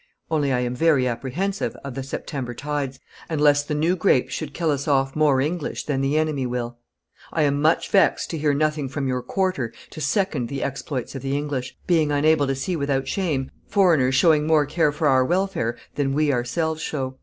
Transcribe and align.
Only 0.31 0.51
I 0.51 0.61
am 0.61 0.73
very 0.73 1.07
apprehensive 1.07 1.75
of 1.83 1.93
the 1.93 2.01
September 2.01 2.55
tides, 2.55 2.99
and 3.29 3.39
lest 3.39 3.67
the 3.67 3.75
new 3.75 3.95
grapes 3.95 4.33
should 4.33 4.51
kill 4.51 4.71
us 4.71 4.87
off 4.87 5.15
more 5.15 5.39
English 5.39 5.85
than 5.85 6.01
the 6.01 6.17
enemy 6.17 6.47
will. 6.47 6.79
I 7.31 7.43
am 7.43 7.61
much 7.61 7.87
vexed 7.91 8.31
to 8.31 8.39
hear 8.39 8.55
nothing 8.55 8.89
from 8.89 9.07
your 9.07 9.21
quarter 9.21 9.71
to 9.91 10.01
second 10.01 10.49
the 10.49 10.63
exploits 10.63 11.13
of 11.13 11.21
the 11.21 11.37
English, 11.37 11.77
being 11.85 12.11
unable 12.11 12.47
to 12.47 12.55
see 12.55 12.75
without 12.75 13.07
shame 13.07 13.51
foreigners 13.67 14.15
showing 14.15 14.47
more 14.47 14.65
care 14.65 14.91
for 14.91 15.07
our 15.07 15.23
welfare 15.23 15.77
than 15.93 16.13
we 16.15 16.33
ourselves 16.33 16.81
show. 16.81 17.17